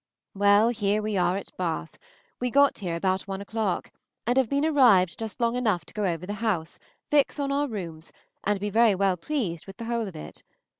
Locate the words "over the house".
6.07-6.79